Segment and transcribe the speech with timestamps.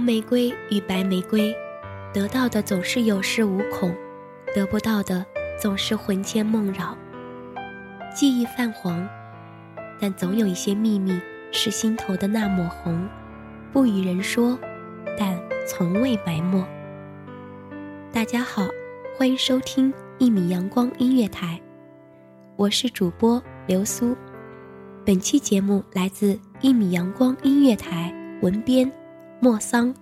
[0.00, 1.54] 红玫瑰与白玫瑰，
[2.10, 3.94] 得到的总是有恃无恐，
[4.54, 5.26] 得不到的
[5.60, 6.96] 总是魂牵梦绕。
[8.16, 9.06] 记忆泛黄，
[10.00, 11.20] 但总有一些秘密
[11.52, 13.06] 是心头的那抹红，
[13.74, 14.58] 不与人说，
[15.18, 16.64] 但从未埋没。
[18.10, 18.66] 大家好，
[19.18, 21.60] 欢迎收听一米阳光音乐台，
[22.56, 24.16] 我是主播刘苏。
[25.04, 28.90] 本期节目来自一米阳光音乐台文编。
[29.40, 29.94] 莫桑。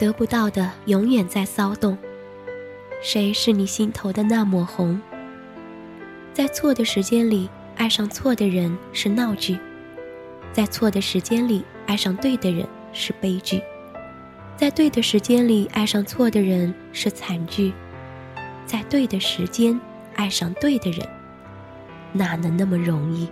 [0.00, 1.96] 得不到的永远在骚动。
[3.02, 4.98] 谁是你心头的那抹红？
[6.32, 9.58] 在错的时间里爱上错的人是闹剧，
[10.54, 13.62] 在错的时间里爱上对的人是悲剧，
[14.56, 17.70] 在对的时间里爱上错的人是惨剧，
[18.64, 19.78] 在对的时间
[20.14, 21.06] 爱上对的人，
[22.14, 23.28] 哪能那么容易？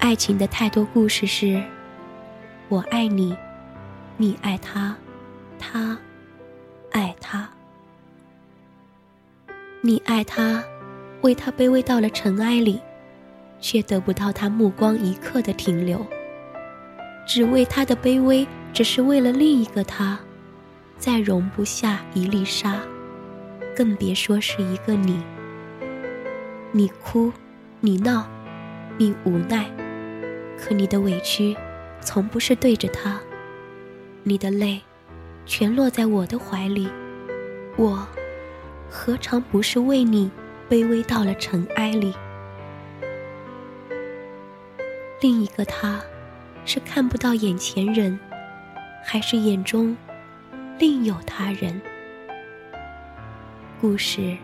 [0.00, 1.62] 爱情的太多故事是：
[2.68, 3.34] 我爱你，
[4.18, 4.94] 你爱他。
[5.66, 5.96] 他
[6.90, 7.48] 爱他，
[9.80, 10.62] 你爱他，
[11.22, 12.78] 为他卑微到了尘埃里，
[13.60, 16.06] 却得不到他目光一刻的停留。
[17.26, 20.18] 只为他的卑微，只是为了另一个他，
[20.98, 22.78] 再容不下一粒沙，
[23.74, 25.22] 更别说是一个你。
[26.72, 27.32] 你哭，
[27.80, 28.28] 你闹，
[28.98, 29.64] 你无奈，
[30.58, 31.56] 可你的委屈，
[32.02, 33.18] 从不是对着他，
[34.24, 34.82] 你的泪。
[35.46, 36.88] 全落在我的怀里，
[37.76, 38.06] 我
[38.88, 40.30] 何尝不是为你
[40.70, 42.14] 卑微到了尘埃里？
[45.20, 46.00] 另一个他，
[46.64, 48.18] 是看不到眼前人，
[49.04, 49.94] 还是眼中
[50.78, 51.78] 另有他人？
[53.80, 54.34] 故事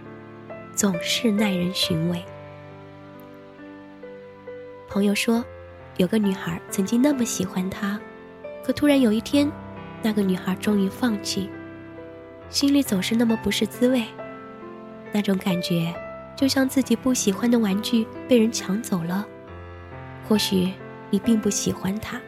[0.74, 2.22] 总是耐人寻味。
[4.86, 5.42] 朋友说，
[5.96, 7.98] 有个女孩曾经那么喜欢他，
[8.62, 9.50] 可突然有一天。
[10.02, 11.48] 那个女孩终于放弃，
[12.48, 14.04] 心里总是那么不是滋味。
[15.12, 15.94] 那种感觉，
[16.36, 19.26] 就像自己不喜欢的玩具被人抢走了。
[20.28, 20.72] 或许
[21.10, 22.20] 你并不喜欢它，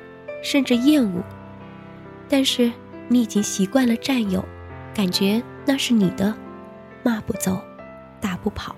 [0.42, 1.22] 甚至厌恶，
[2.28, 2.72] 但是
[3.08, 4.44] 你已经习惯了占有，
[4.92, 6.34] 感觉那是你的，
[7.02, 7.60] 骂不走，
[8.20, 8.74] 打不跑。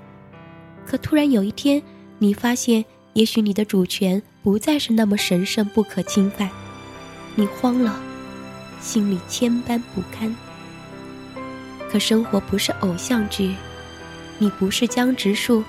[0.87, 1.83] 可突然有一天，
[2.19, 2.85] 你发现，
[3.15, 6.51] 也许你的主权不再是那么神圣不可侵犯，
[7.35, 7.99] 你慌了。
[8.85, 10.37] 心里千般不堪。
[11.91, 13.55] 可生活不是偶像剧，
[14.37, 15.65] 你不是江直树，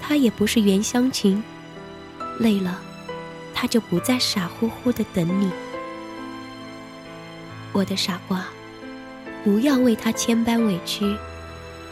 [0.00, 1.42] 他也不是袁湘琴。
[2.38, 2.78] 累了，
[3.52, 5.50] 他就不再傻乎乎的等你。
[7.72, 8.46] 我的傻瓜，
[9.42, 11.16] 不要为他千般委屈。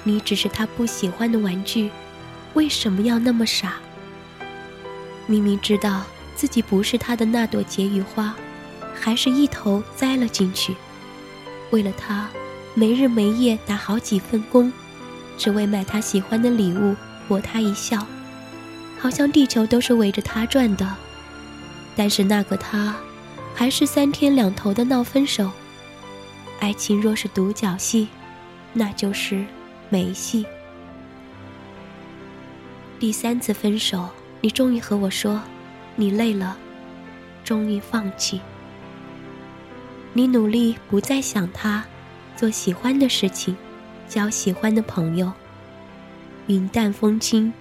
[0.04, 1.90] 你只是他不喜欢的玩具，
[2.54, 3.74] 为什么要那么傻？
[5.26, 6.04] 明明知道
[6.36, 8.34] 自己不是他的那朵解语花。
[9.00, 10.76] 还是一头栽了进去，
[11.70, 12.28] 为了他，
[12.74, 14.70] 没日没夜打好几份工，
[15.38, 16.94] 只为买他喜欢的礼物，
[17.26, 18.06] 博他一笑，
[18.98, 20.86] 好像地球都是围着他转的。
[21.96, 22.94] 但是那个他，
[23.54, 25.50] 还是三天两头的闹分手。
[26.60, 28.08] 爱情若是独角戏，
[28.74, 29.44] 那就是
[29.88, 30.44] 没戏。
[32.98, 34.10] 第三次分手，
[34.42, 35.40] 你终于和我说，
[35.96, 36.54] 你累了，
[37.42, 38.40] 终于放弃。
[40.12, 41.84] 你努力不再想他，
[42.36, 43.56] 做喜欢的事情，
[44.08, 45.32] 交喜欢的朋友。
[46.48, 47.52] 云淡风轻，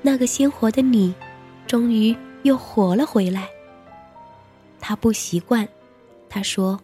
[0.00, 1.12] 那个鲜活的你，
[1.66, 3.48] 终于又活了回来。
[4.78, 5.68] 他不习惯，
[6.28, 6.80] 他说：“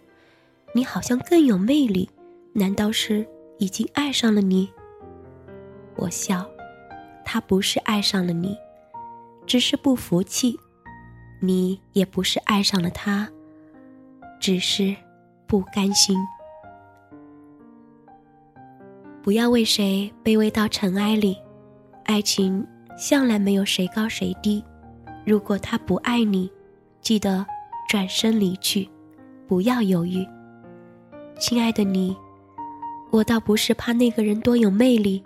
[0.75, 2.11] 你好像更有魅力，
[2.53, 3.25] 难道是
[3.59, 4.69] 已经爱上了你？”
[5.95, 6.45] 我笑，
[7.25, 8.57] 他不是爱上了你，
[9.47, 10.59] 只是不服气。
[11.41, 13.31] 你也不是爱上了他。
[14.47, 14.95] 只是
[15.49, 16.17] 不甘心。
[19.21, 21.37] 不要为谁卑微到尘埃里，
[22.05, 22.65] 爱情
[22.97, 24.65] 向来没有谁高谁低。
[25.25, 26.49] 如果他不爱你，
[27.01, 27.45] 记得
[27.89, 28.89] 转身离去，
[29.49, 30.25] 不要犹豫。
[31.41, 32.17] 亲爱的你，
[33.11, 35.21] 我倒不是怕那个人多有魅力，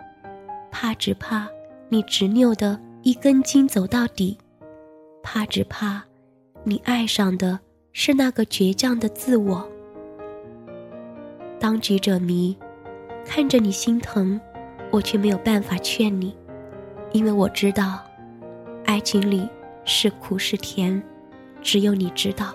[0.71, 1.47] 怕只怕
[1.89, 4.35] 你执拗的一根筋走到底，
[5.21, 6.03] 怕只怕
[6.63, 7.59] 你爱上的
[7.93, 9.67] 是那个倔强的自我。
[11.59, 12.57] 当局者迷，
[13.25, 14.39] 看着你心疼，
[14.91, 16.35] 我却没有办法劝你，
[17.11, 17.99] 因为我知道，
[18.85, 19.47] 爱情里
[19.83, 21.01] 是苦是甜，
[21.61, 22.53] 只有你知道。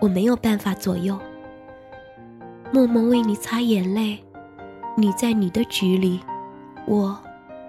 [0.00, 1.18] 我没有办法左右。
[2.72, 4.18] 默默为你擦眼泪，
[4.96, 6.20] 你在你的局里，
[6.86, 7.16] 我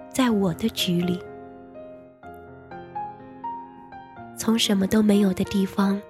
[0.08, 1.18] 在我的局里。
[4.36, 6.00] 从什么都没有的地方，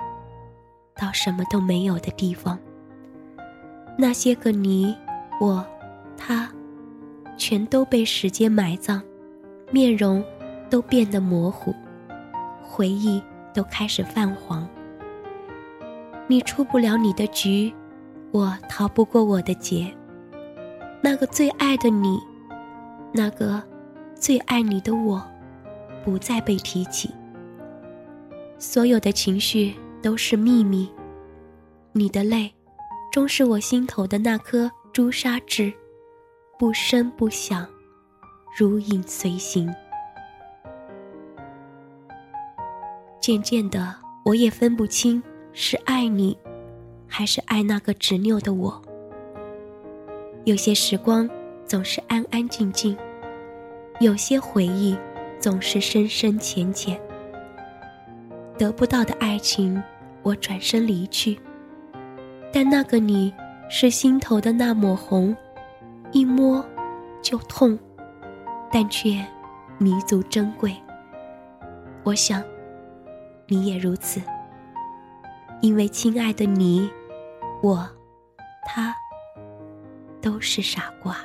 [0.98, 2.58] 到什么都没有的地方。
[3.96, 4.94] 那些个你、
[5.40, 5.64] 我、
[6.16, 6.50] 他，
[7.36, 9.00] 全都被时间埋葬，
[9.70, 10.22] 面容
[10.68, 11.74] 都变得模糊，
[12.62, 13.22] 回忆
[13.54, 14.68] 都开始泛黄。
[16.26, 17.72] 你出不了你的局。
[18.30, 19.90] 我逃不过我的劫。
[21.00, 22.20] 那个最爱的你，
[23.10, 23.62] 那个
[24.14, 25.22] 最爱你的我，
[26.04, 27.10] 不再被提起。
[28.58, 30.90] 所有的情绪都是秘密。
[31.92, 32.52] 你的泪，
[33.10, 35.72] 终是我心头的那颗朱砂痣，
[36.58, 37.66] 不声不响，
[38.56, 39.72] 如影随形。
[43.20, 45.22] 渐渐的，我也分不清
[45.52, 46.36] 是爱你。
[47.10, 48.82] 还是爱那个执拗的我。
[50.44, 51.28] 有些时光
[51.64, 52.94] 总是安安静静，
[53.98, 54.94] 有些回忆
[55.40, 57.00] 总是深深浅浅。
[58.58, 59.81] 得不到的爱情，
[60.22, 61.38] 我转身离去。
[62.52, 63.32] 但那个你，
[63.70, 65.34] 是心头的那抹红，
[66.10, 66.64] 一摸
[67.22, 67.78] 就痛，
[68.72, 69.25] 但却
[69.78, 70.75] 弥足珍贵。
[72.02, 72.43] 我想，
[73.46, 74.20] 你也如此，
[75.60, 76.90] 因为亲爱的你。
[77.62, 77.88] 我，
[78.64, 78.94] 他，
[80.20, 81.16] 都是傻瓜。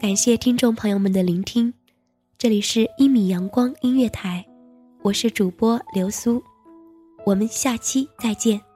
[0.00, 1.74] 感谢听众朋友们的聆听，
[2.38, 4.46] 这里是一米阳光音乐台，
[5.02, 6.40] 我是主播流苏，
[7.26, 8.67] 我们下期再见。